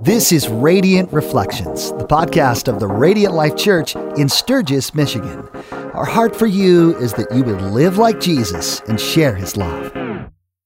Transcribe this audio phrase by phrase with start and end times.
[0.00, 5.48] This is Radiant Reflections, the podcast of the Radiant Life Church in Sturgis, Michigan.
[5.94, 9.92] Our heart for you is that you would live like Jesus and share his love.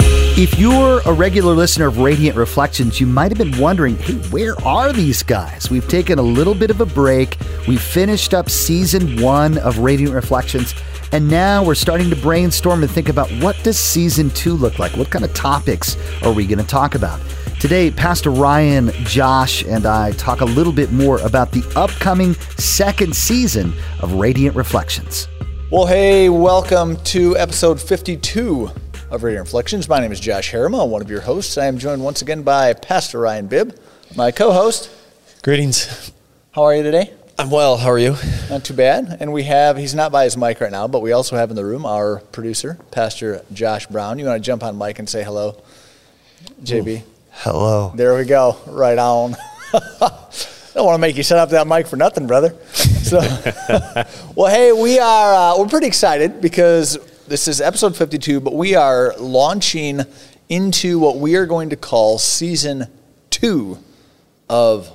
[0.00, 4.54] If you're a regular listener of Radiant Reflections, you might have been wondering hey, where
[4.64, 5.70] are these guys?
[5.70, 7.36] We've taken a little bit of a break.
[7.68, 10.74] We finished up season one of Radiant Reflections,
[11.12, 14.96] and now we're starting to brainstorm and think about what does season two look like?
[14.96, 17.20] What kind of topics are we going to talk about?
[17.58, 23.14] Today, Pastor Ryan, Josh, and I talk a little bit more about the upcoming second
[23.14, 25.28] season of Radiant Reflections.
[25.70, 28.70] Well, hey, welcome to episode 52
[29.10, 29.88] of Radiant Reflections.
[29.88, 31.58] My name is Josh Harriman, one of your hosts.
[31.58, 33.76] I am joined once again by Pastor Ryan Bibb,
[34.16, 34.90] my co host.
[35.42, 36.12] Greetings.
[36.52, 37.12] How are you today?
[37.40, 37.78] I'm well.
[37.78, 38.16] How are you?
[38.50, 39.16] Not too bad.
[39.18, 41.56] And we have, he's not by his mic right now, but we also have in
[41.56, 44.18] the room our producer, Pastor Josh Brown.
[44.18, 45.56] You want to jump on mic and say hello,
[46.62, 47.00] JB?
[47.00, 47.02] Ooh.
[47.30, 47.92] Hello.
[47.94, 48.58] There we go.
[48.66, 49.36] Right on.
[49.72, 49.80] I
[50.74, 52.54] don't want to make you set up that mic for nothing, brother.
[53.00, 53.18] So,
[54.36, 58.74] well, hey, we are uh, we're pretty excited because this is episode 52, but we
[58.76, 60.02] are launching
[60.50, 62.86] into what we are going to call season
[63.30, 63.78] two
[64.48, 64.94] of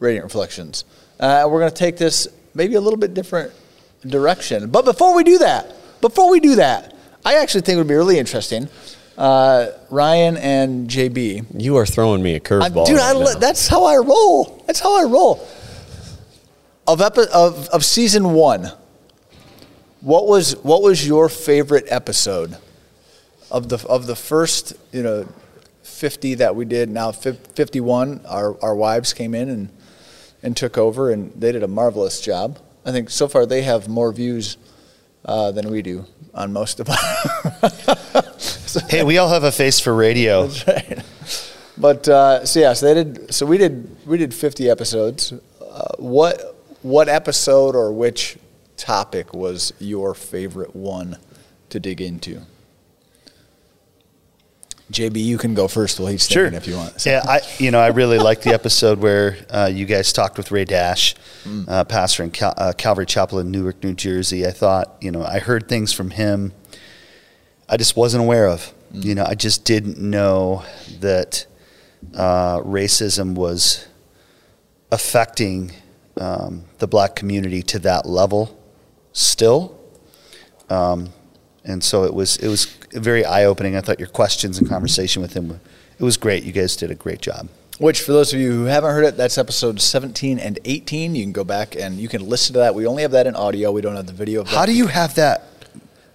[0.00, 0.84] Radiant Reflections.
[1.22, 3.52] Uh, we're going to take this maybe a little bit different
[4.06, 4.68] direction.
[4.68, 7.94] But before we do that, before we do that, I actually think it would be
[7.94, 8.68] really interesting
[9.16, 11.60] uh, Ryan and JB.
[11.62, 12.96] You are throwing me a curveball, dude.
[12.96, 14.64] Right I, that's how I roll.
[14.66, 15.46] That's how I roll.
[16.86, 18.72] Of, epi- of of season one,
[20.00, 22.56] what was what was your favorite episode
[23.52, 25.28] of the of the first you know
[25.82, 26.90] fifty that we did?
[26.90, 29.68] Now fifty one, our our wives came in and
[30.42, 32.58] and took over, and they did a marvelous job.
[32.84, 34.56] I think so far they have more views
[35.24, 36.96] uh, than we do on most of them.
[38.88, 40.46] hey, we all have a face for radio.
[40.46, 41.04] That's right.
[41.78, 43.32] But uh, so yeah, so they did.
[43.32, 44.06] So we did.
[44.06, 45.32] We did 50 episodes.
[45.60, 48.36] Uh, what what episode or which
[48.76, 51.18] topic was your favorite one
[51.70, 52.42] to dig into?
[54.92, 56.46] JB, you can go first while he's sure.
[56.46, 57.00] if you want.
[57.00, 57.10] So.
[57.10, 60.50] Yeah, I you know I really liked the episode where uh, you guys talked with
[60.50, 61.14] Ray Dash,
[61.44, 61.68] mm.
[61.68, 64.46] uh, pastor in Cal- uh, Calvary Chapel in Newark, New Jersey.
[64.46, 66.52] I thought you know I heard things from him
[67.72, 68.70] I just wasn't aware of.
[68.92, 69.04] Mm.
[69.04, 70.62] You know, I just didn't know
[71.00, 71.46] that
[72.14, 73.86] uh, racism was
[74.90, 75.72] affecting
[76.20, 78.60] um, the black community to that level
[79.14, 79.80] still.
[80.68, 81.14] Um,
[81.64, 83.76] and so it was it was very eye opening.
[83.76, 85.60] I thought your questions and conversation with him
[86.02, 86.42] it was great.
[86.42, 87.48] You guys did a great job.
[87.78, 91.14] Which, for those of you who haven't heard it, that's episode 17 and 18.
[91.14, 92.74] You can go back and you can listen to that.
[92.74, 93.70] We only have that in audio.
[93.70, 94.56] We don't have the video of that.
[94.56, 95.46] How do you have that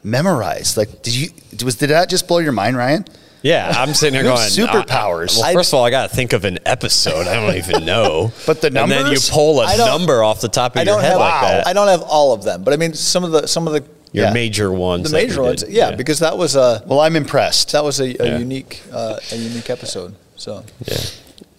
[0.03, 0.75] memorized?
[0.75, 1.30] Like, did you
[1.63, 3.06] was did that just blow your mind, Ryan?
[3.44, 5.40] Yeah, I'm sitting here going superpowers.
[5.40, 7.28] well, first of all, I got to think of an episode.
[7.28, 8.34] I don't even know.
[8.46, 11.12] but the numbers, and then you pull a number off the top of your head
[11.12, 11.68] have, like that.
[11.68, 13.86] I don't have all of them, but I mean some of the some of the
[14.12, 15.12] your yeah, major ones.
[15.12, 16.84] The major ones, yeah, yeah, because that was a.
[16.85, 17.72] Well, I'm impressed.
[17.73, 18.38] That was a, a yeah.
[18.38, 20.16] unique uh, a unique episode.
[20.35, 20.97] So yeah,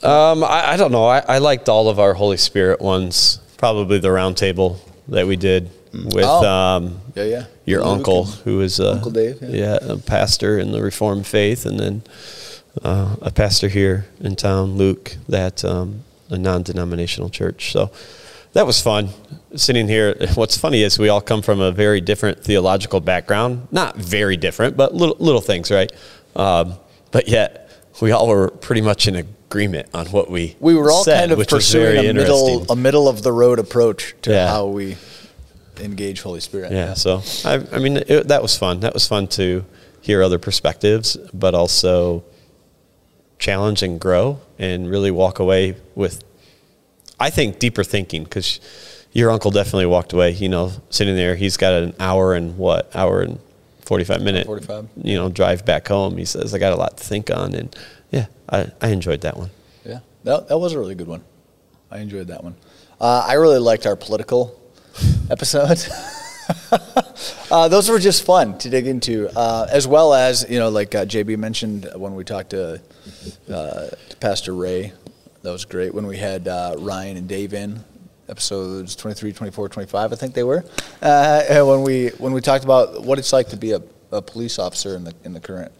[0.02, 1.06] um, I, I, don't know.
[1.06, 3.40] I, I liked all of our Holy Spirit ones.
[3.56, 4.78] Probably the roundtable
[5.08, 6.46] that we did with oh.
[6.46, 7.44] um, yeah, yeah.
[7.64, 9.78] your Luke uncle, who is a, Uncle Dave, yeah.
[9.82, 9.92] yeah.
[9.92, 12.02] a pastor in the Reformed faith, and then
[12.82, 17.72] uh, a pastor here in town, Luke, that um, a non-denominational church.
[17.72, 17.90] So
[18.52, 19.10] that was fun
[19.54, 20.16] sitting here.
[20.34, 23.68] What's funny is we all come from a very different theological background.
[23.70, 25.90] Not very different, but little little things, right?
[26.36, 26.74] Um,
[27.10, 27.70] but yet
[28.00, 31.40] we all were pretty much in agreement on what we we were all said, kind
[31.40, 34.48] of pursuing a middle a middle of the road approach to yeah.
[34.48, 34.96] how we
[35.80, 36.72] engage Holy Spirit.
[36.72, 36.86] Yeah.
[36.88, 36.94] yeah.
[36.94, 38.80] So I, I mean, it, that was fun.
[38.80, 39.64] That was fun to
[40.00, 42.24] hear other perspectives, but also
[43.38, 46.24] challenge and grow and really walk away with,
[47.20, 48.60] I think, deeper thinking because
[49.12, 50.32] your uncle definitely walked away.
[50.32, 53.38] You know, sitting there, he's got an hour and what hour and
[53.84, 54.88] forty five minute, 45.
[55.02, 56.16] you know, drive back home.
[56.16, 57.74] He says, "I got a lot to think on," and
[58.10, 59.50] yeah, I, I enjoyed that one.
[59.84, 61.24] Yeah, that that was a really good one.
[61.90, 62.54] I enjoyed that one.
[63.00, 64.60] Uh, I really liked our political
[65.30, 65.88] episodes.
[67.50, 70.94] uh, those were just fun to dig into, uh, as well as you know, like
[70.94, 72.80] uh, JB mentioned when we talked to,
[73.52, 74.92] uh, to, Pastor Ray.
[75.48, 77.82] That was great when we had uh, Ryan and Dave in
[78.28, 80.62] episodes 23, 24, 25, I think they were.
[81.00, 83.80] Uh, and when we when we talked about what it's like to be a,
[84.12, 85.72] a police officer in the in the current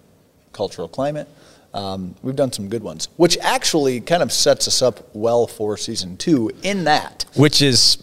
[0.54, 1.28] cultural climate.
[1.74, 5.76] Um, we've done some good ones, which actually kind of sets us up well for
[5.76, 6.50] season two.
[6.62, 7.96] In that, which is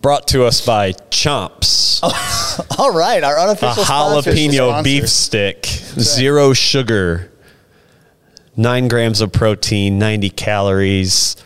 [0.00, 1.98] brought to us by Chomps.
[2.04, 4.84] Oh, all right, our unofficial a jalapeno sponsor.
[4.84, 7.32] beef stick, zero sugar,
[8.58, 11.36] nine grams of protein, ninety calories.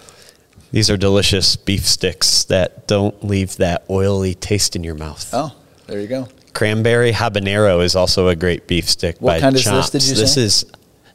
[0.72, 5.28] These are delicious beef sticks that don't leave that oily taste in your mouth.
[5.32, 5.54] Oh,
[5.86, 6.26] there you go.
[6.54, 10.14] Cranberry habanero is also a great beef stick What by kind is this, did you
[10.14, 10.42] this say?
[10.42, 10.64] is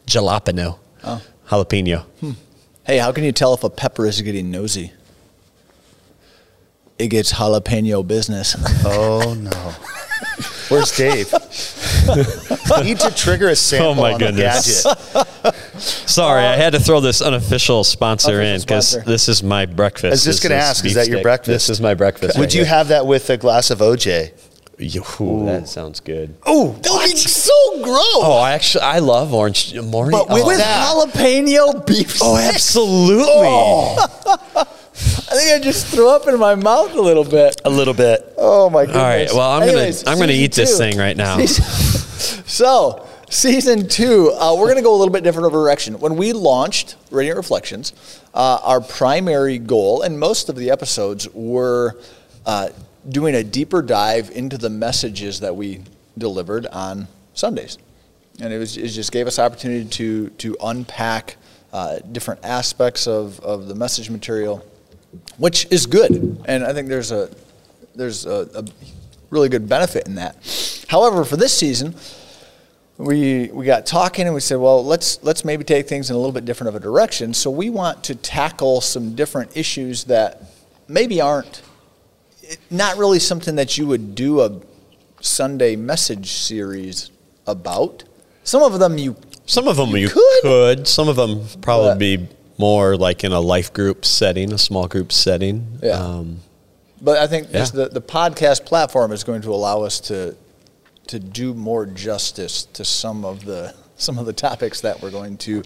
[0.05, 0.77] jalapeno.
[1.03, 1.21] Oh.
[1.47, 2.03] Jalapeno.
[2.21, 2.31] Hmm.
[2.85, 4.94] Hey, how can you tell if a pepper is getting nosy?
[6.99, 8.55] It gets jalapeno business.
[8.85, 9.51] Oh no.
[10.69, 11.31] Where's Dave?
[12.83, 14.83] Need to trigger a oh, sample Oh, my on goodness.
[15.77, 20.06] Sorry, I had to throw this unofficial sponsor in because this is my breakfast.
[20.06, 21.68] I was just This gonna ask, is that your breakfast?
[21.68, 22.38] This is my breakfast.
[22.38, 22.69] Would right you here.
[22.69, 24.31] have that with a glass of OJ?
[24.80, 26.36] Ooh, that sounds good.
[26.45, 27.98] Oh, that would be so gross.
[27.98, 30.12] Oh, I actually I love orange morning.
[30.12, 32.19] but with, oh, with jalapeno beef.
[32.21, 32.54] oh, sticks.
[32.54, 33.25] absolutely.
[33.27, 34.68] Oh.
[35.30, 37.59] I think I just threw up in my mouth a little bit.
[37.65, 38.33] a little bit.
[38.38, 38.98] Oh my goodness!
[38.98, 41.38] All right, well, I'm Anyways, gonna I'm gonna eat this thing right now.
[42.47, 45.99] So, season two, uh, we're going to go a little bit different of a direction.
[45.99, 51.97] When we launched Radiant Reflections, uh, our primary goal, and most of the episodes were
[52.45, 52.69] uh,
[53.09, 55.81] doing a deeper dive into the messages that we
[56.17, 57.77] delivered on Sundays,
[58.39, 61.35] and it was it just gave us opportunity to to unpack
[61.73, 64.65] uh, different aspects of of the message material,
[65.38, 67.29] which is good, and I think there's a
[67.94, 68.63] there's a, a
[69.31, 70.38] really good benefit in that.
[70.88, 71.94] However, for this season,
[72.97, 76.19] we we got talking and we said, well, let's let's maybe take things in a
[76.19, 77.33] little bit different of a direction.
[77.33, 80.41] So we want to tackle some different issues that
[80.88, 81.61] maybe aren't
[82.71, 84.59] not really something that you would do a
[85.21, 87.11] Sunday message series
[87.45, 88.03] about.
[88.44, 89.15] Some of them you
[89.45, 90.41] Some of them you, could.
[90.41, 90.88] could.
[90.88, 92.27] Some of them probably But- be
[92.59, 95.77] more like in a life group setting, a small group setting.
[95.83, 95.91] Yeah.
[96.03, 96.39] Um,
[96.99, 97.83] But I think just Yeah.
[97.83, 100.35] the, the podcast platform is going to allow us to
[101.09, 105.38] to do more justice to some of the some of the topics that we're going
[105.38, 105.63] to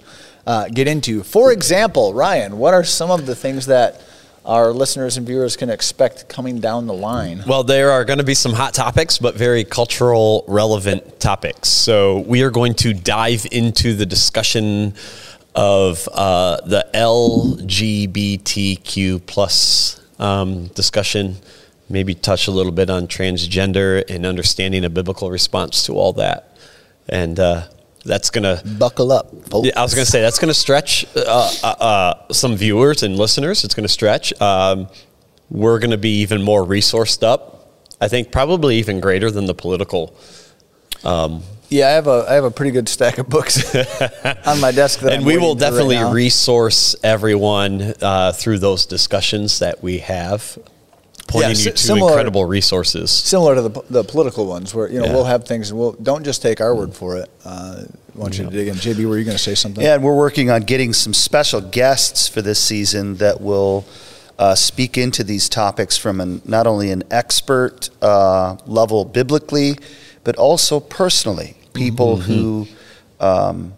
[0.47, 1.21] uh, get into.
[1.21, 4.01] For example, Ryan, what are some of the things that
[4.43, 7.43] our listeners and viewers can expect coming down the line?
[7.45, 11.69] Well, there are going to be some hot topics, but very cultural relevant topics.
[11.69, 14.93] So we are going to dive into the discussion
[15.53, 21.35] of uh, the LGBTQ plus um, discussion.
[21.91, 26.57] Maybe touch a little bit on transgender and understanding a biblical response to all that,
[27.09, 27.67] and uh,
[28.05, 29.67] that's going to Buckle up, folks.
[29.67, 33.03] yeah, I was going to say that's going to stretch uh, uh, uh, some viewers
[33.03, 33.63] and listeners.
[33.63, 34.39] It's going to stretch.
[34.41, 34.87] Um,
[35.49, 37.69] we're going to be even more resourced up.
[37.99, 40.15] I think probably even greater than the political.
[41.71, 43.73] Yeah, I have a I have a pretty good stack of books
[44.45, 46.11] on my desk that and I'm we will right definitely now.
[46.11, 50.57] resource everyone uh, through those discussions that we have,
[51.31, 53.09] pointing si- you to similar- incredible resources.
[53.11, 55.13] similar to the, the political ones where you know Yeah.
[55.13, 57.29] we'll have things and we'll don't just take our word for it.
[57.45, 57.83] Uh,
[58.15, 58.75] I want you to dig in.
[58.75, 59.83] JB, were you going to say something?
[59.83, 63.85] Yeah, and we're working on getting some special guests for this season that will
[64.37, 69.77] uh, speak into these topics from an, not only an expert uh, level biblically,
[70.25, 71.55] but also personally.
[71.73, 72.67] People who
[73.21, 73.73] um,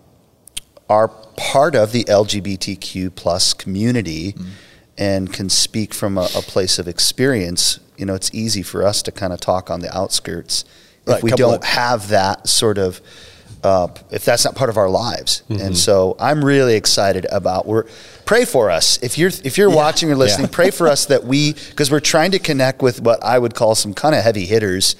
[0.90, 4.34] are part of the LGBTQ plus community
[4.98, 7.80] and can speak from a, a place of experience.
[7.98, 10.66] You know, it's easy for us to kind of talk on the outskirts
[11.06, 13.02] Right, if we don't of- have that sort of
[13.64, 15.42] uh, if that's not part of our lives.
[15.50, 15.62] Mm-hmm.
[15.62, 17.86] And so I'm really excited about we're
[18.26, 19.02] pray for us.
[19.02, 20.56] If you're if you're watching or listening, Yeah.
[20.56, 23.76] pray for us that we because we're trying to connect with what I would call
[23.76, 24.96] some kind of heavy hitters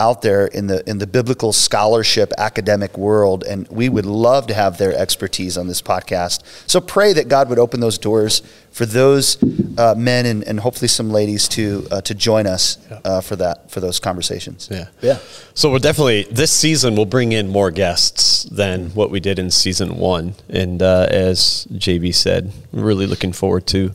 [0.00, 4.54] out there in the in the biblical scholarship academic world and we would love to
[4.54, 8.86] have their expertise on this podcast so pray that god would open those doors for
[8.86, 9.42] those
[9.76, 13.70] uh, men and, and hopefully some ladies to uh, to join us uh, for that
[13.70, 14.88] for those conversations Yeah.
[15.00, 15.18] Yeah.
[15.54, 19.50] So we're definitely this season we'll bring in more guests than what we did in
[19.50, 23.92] season one, and uh, as JB said, really looking forward to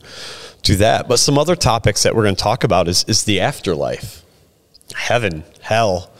[0.62, 1.08] to that.
[1.08, 4.22] But some other topics that we're going to talk about is is the afterlife,
[4.94, 6.10] heaven, hell.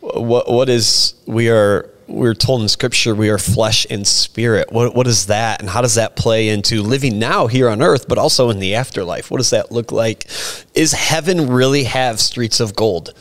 [0.00, 4.70] What what is we are we're told in scripture we are flesh and spirit.
[4.70, 8.06] What what is that, and how does that play into living now here on earth,
[8.06, 9.30] but also in the afterlife?
[9.30, 10.26] What does that look like?
[10.74, 13.14] Is heaven really have streets of gold?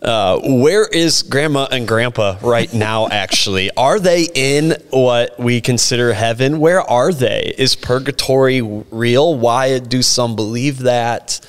[0.00, 3.70] Uh, where is grandma and grandpa right now, actually?
[3.76, 6.60] Are they in what we consider heaven?
[6.60, 7.54] Where are they?
[7.58, 9.36] Is purgatory real?
[9.36, 11.40] Why do some believe that?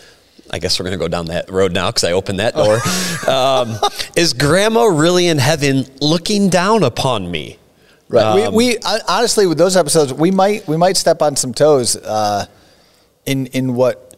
[0.51, 2.79] I guess we're going to go down that road now because I opened that door.
[3.33, 3.77] um,
[4.15, 7.57] is grandma really in heaven looking down upon me?
[8.09, 8.45] Right.
[8.45, 8.77] Um, we, we
[9.07, 12.45] honestly with those episodes, we might we might step on some toes uh,
[13.25, 14.17] in in what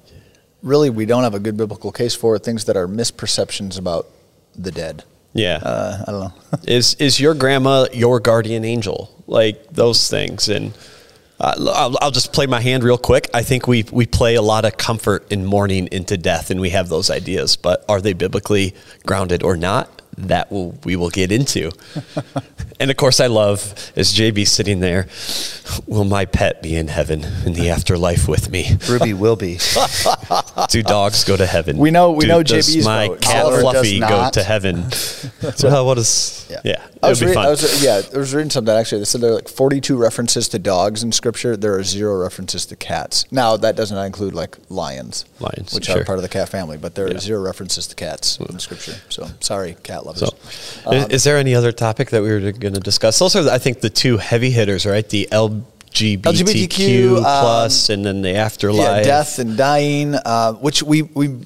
[0.63, 4.07] really we don't have a good biblical case for things that are misperceptions about
[4.55, 5.03] the dead.
[5.33, 5.57] Yeah.
[5.57, 6.33] Uh, I don't know.
[6.67, 10.73] is is your grandma your guardian angel like those things and
[11.43, 13.29] Uh, I'll, I'll just play my hand real quick.
[13.33, 16.69] I think we we play a lot of comfort in mourning into death, and we
[16.69, 17.57] have those ideas.
[17.57, 18.73] But are they biblically
[19.05, 20.01] grounded or not?
[20.17, 21.71] That will we will get into.
[22.79, 25.07] and of course, I love as JB sitting there.
[25.85, 28.77] Will my pet be in heaven in the afterlife with me?
[28.87, 29.57] Ruby will be.
[30.69, 31.77] Do dogs go to heaven?
[31.77, 33.21] We know- we Do- know does JB's my vote.
[33.21, 34.85] cat Oliver Fluffy go to heaven?
[35.63, 36.47] well, what is?
[36.49, 36.87] Yeah, Yeah.
[37.03, 37.37] I was, reading.
[37.37, 38.99] I was yeah, I was reading something actually.
[38.99, 41.57] They said there are like 42 references to dogs in Scripture.
[41.57, 43.25] There are zero references to cats.
[43.31, 46.01] Now that does not include like lions, Lions, which sure.
[46.01, 48.95] are part of the cat family, but there are zero references to cats in Scripture.
[49.09, 50.21] So sorry, cat lovers.
[50.21, 53.19] So, i- is there any other topic that we were going to discuss?
[53.19, 55.07] Those are, I think, the two heavy hitters, right?
[55.07, 59.03] The LGBTQ, LGBTQ, um, plus, and then the yeah, afterlife.
[59.05, 61.37] death and dying, uh, which we we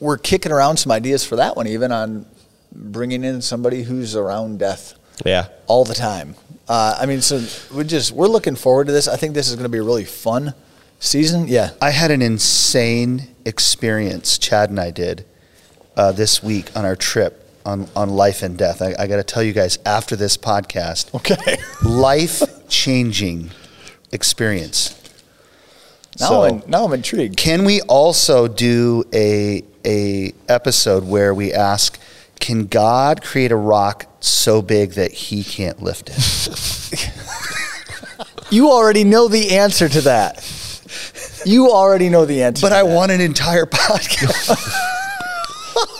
[0.00, 2.26] were kicking around some ideas for that one, even on
[2.76, 6.34] bringing in somebody who's around death Yeah, all the time.
[6.68, 7.42] Uh, I mean, so
[7.74, 9.08] we just we're looking forward to this.
[9.08, 10.52] I think this is going to be a really fun
[10.98, 11.48] season.
[11.48, 11.70] Yeah.
[11.80, 15.24] I had an insane experience, Chad and I did,
[15.96, 18.82] uh, this week on our trip on, on life and death.
[18.82, 21.56] I, I got to tell you guys after this podcast, Okay.
[21.88, 23.50] life changing
[24.12, 24.92] experience.
[26.18, 27.36] Now, So- I'm, now I'm intrigued.
[27.36, 31.96] Can we also do a a episode where we ask,
[32.40, 37.10] can God create a rock so big that He can't lift it?
[38.48, 41.42] You already know the answer to that.
[41.44, 42.64] You already know the answer.
[42.64, 42.94] but to I that.
[42.94, 44.56] want an entire podcast.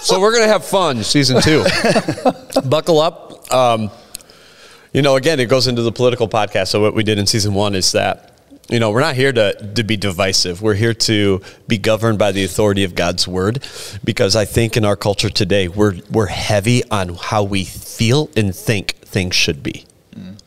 [0.02, 1.64] so we're gonna have fun season two.
[2.64, 3.52] Buckle up.
[3.52, 3.90] Um,
[4.92, 6.68] you know, again, it goes into the political podcast.
[6.68, 8.35] So what we did in season one is that
[8.68, 10.60] you know we're not here to to be divisive.
[10.60, 13.64] We're here to be governed by the authority of God's word,
[14.04, 18.54] because I think in our culture today we're we're heavy on how we feel and
[18.54, 19.84] think things should be.
[20.14, 20.38] Mm.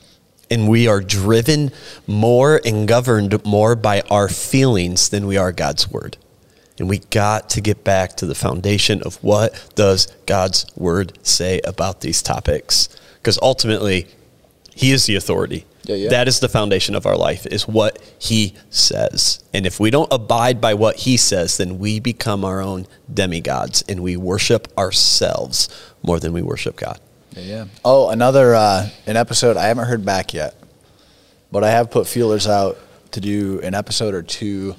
[0.52, 1.72] And we are driven
[2.08, 6.18] more and governed more by our feelings than we are God's word.
[6.78, 11.60] And we got to get back to the foundation of what does God's word say
[11.64, 12.90] about these topics?
[13.16, 14.08] Because ultimately,
[14.74, 15.66] He is the authority.
[15.90, 16.10] Yeah, yeah.
[16.10, 19.44] That is the foundation of our life, is what He says.
[19.56, 23.84] And if we don't abide by what He says, then we become our own demigods
[23.90, 25.68] and we worship ourselves
[26.04, 27.00] more than we worship God.
[27.32, 27.66] Yeah, yeah.
[27.84, 30.54] Oh, another uh, an episode I haven't heard back yet,
[31.52, 32.78] but I have put feelers out
[33.14, 34.76] to do an episode or two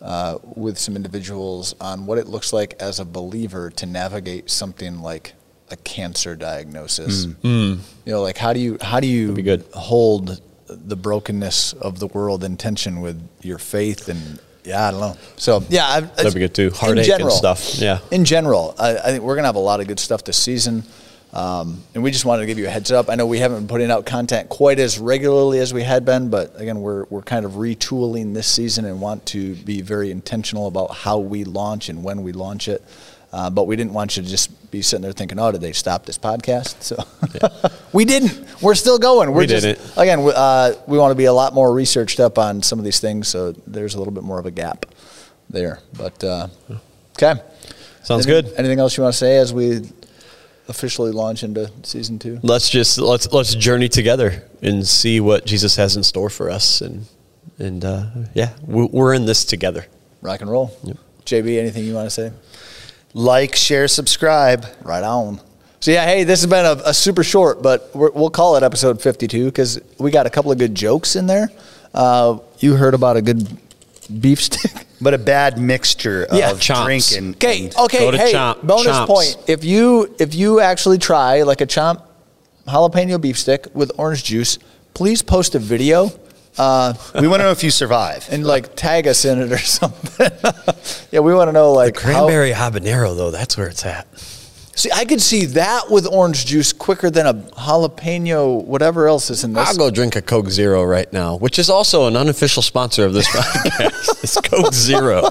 [0.00, 4.98] uh, with some individuals on what it looks like as a believer to navigate something
[5.02, 5.34] like
[5.72, 7.26] a cancer diagnosis.
[7.26, 7.36] Mm.
[7.42, 7.80] You mm.
[8.06, 9.64] know, like how do you how do you be good.
[9.72, 15.00] hold the brokenness of the world in tension with your faith and yeah, I don't
[15.00, 15.16] know.
[15.36, 16.68] So yeah, I, That'd be good too.
[16.68, 17.74] in Heartache and stuff.
[17.76, 17.98] Yeah.
[18.12, 20.84] in general, I, I think we're gonna have a lot of good stuff this season,
[21.32, 23.08] um, and we just wanted to give you a heads up.
[23.08, 26.28] I know we haven't been putting out content quite as regularly as we had been,
[26.28, 30.66] but again, we're we're kind of retooling this season and want to be very intentional
[30.66, 32.82] about how we launch and when we launch it.
[33.32, 35.72] Uh, but we didn't want you to just be sitting there thinking, "Oh, did they
[35.72, 37.02] stop this podcast?" So
[37.94, 38.44] we didn't.
[38.60, 39.30] We're still going.
[39.32, 39.96] We're We just, didn't.
[39.96, 42.84] Again, we, uh, we want to be a lot more researched up on some of
[42.84, 44.84] these things, so there's a little bit more of a gap
[45.48, 45.78] there.
[45.96, 46.48] But uh,
[47.16, 47.40] okay,
[48.02, 48.58] Sounds Anything- good.
[48.58, 49.80] Anything else you want to say as we
[50.72, 52.40] officially launch into season two?
[52.42, 56.80] let's just let's let's journey together and see what Jesus has in store for us,
[56.80, 57.04] and
[57.58, 59.84] and uh, yeah, we- we're in this together.
[60.22, 60.76] Rock and roll.
[60.84, 60.96] Yep.
[61.26, 62.32] JB, anything you want to say?
[63.14, 64.64] like, share, subscribe.
[64.82, 65.40] Right on.
[65.80, 68.62] So yeah, hey, this has been a, a super short, but we're, we'll call it
[68.62, 71.48] episode 52 because we got a couple of good jokes in there.
[71.92, 73.46] Uh, you heard about a good
[74.20, 74.86] beef stick.
[75.02, 76.52] But a bad mixture of Yeah.
[76.52, 76.84] Chomps.
[76.84, 79.06] drink and, Okay, and- okay, Go to hey, Chomp- bonus Chomps.
[79.06, 79.36] point.
[79.48, 82.02] If you if you actually try like a chomp
[82.68, 84.58] jalapeno beef stick with orange juice,
[84.94, 86.12] please post a video.
[86.58, 88.28] Uh, we want to know if you survive.
[88.30, 90.30] and like tag us in it or something.
[91.10, 94.06] yeah, we want to know like how- Cranberry habanero, though, that's where it's at.
[94.74, 99.44] See, I could see that with orange juice quicker than a jalapeno, whatever else is
[99.44, 99.68] in this.
[99.68, 103.12] I'll go drink a Coke Zero right now, which is also an unofficial sponsor of
[103.12, 104.22] this podcast.
[104.24, 105.22] it's Coke Zero.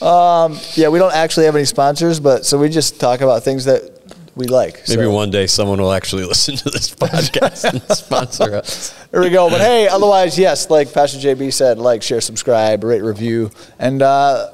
[0.00, 3.92] Yeah, we don't actually have any sponsors, but so we just talk about things that
[4.36, 4.82] we like.
[4.88, 8.94] Maybe So, one day someone will actually listen to this podcast and sponsor us.
[9.10, 9.48] There we go.
[9.50, 14.50] But hey, otherwise, yes, like Pastor JB said, like, share, subscribe, rate, review, and uh,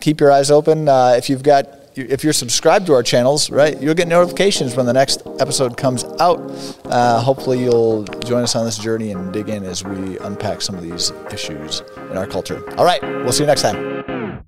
[0.00, 0.88] keep your eyes open.
[0.88, 1.68] Uh, if you've got,
[2.08, 6.04] if you're subscribed to our channels, right, you'll get notifications when the next episode comes
[6.20, 6.38] out.
[6.84, 10.74] Uh, hopefully, you'll join us on this journey and dig in as we unpack some
[10.74, 12.62] of these issues in our culture.
[12.78, 14.44] All right, we'll see you next time.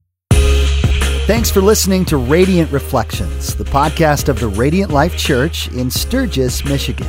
[1.27, 6.65] Thanks for listening to Radiant Reflections, the podcast of the Radiant Life Church in Sturgis,
[6.65, 7.07] Michigan.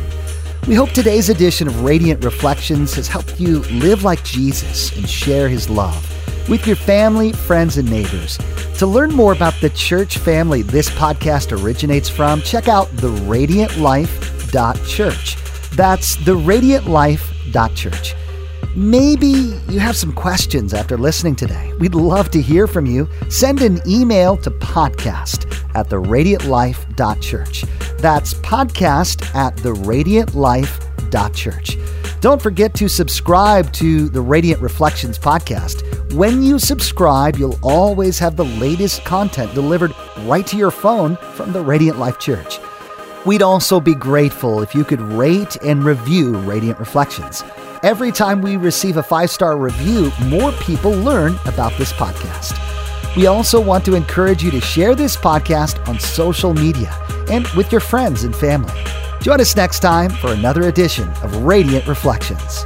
[0.67, 5.49] We hope today's edition of Radiant Reflections has helped you live like Jesus and share
[5.49, 6.07] his love
[6.47, 8.37] with your family, friends, and neighbors.
[8.77, 15.35] To learn more about the church family this podcast originates from, check out theradiantlife.church.
[15.75, 18.15] That's theradiantlife.church.
[18.75, 21.73] Maybe you have some questions after listening today.
[21.79, 23.09] We'd love to hear from you.
[23.29, 27.65] Send an email to podcast at theradiantlife.church.
[27.99, 31.77] That's podcast at theradiantlife.church.
[32.21, 36.13] Don't forget to subscribe to the Radiant Reflections podcast.
[36.13, 41.51] When you subscribe, you'll always have the latest content delivered right to your phone from
[41.51, 42.59] the Radiant Life Church.
[43.25, 47.43] We'd also be grateful if you could rate and review Radiant Reflections.
[47.83, 52.80] Every time we receive a five star review, more people learn about this podcast.
[53.15, 56.93] We also want to encourage you to share this podcast on social media
[57.29, 58.73] and with your friends and family.
[59.21, 62.65] Join us next time for another edition of Radiant Reflections.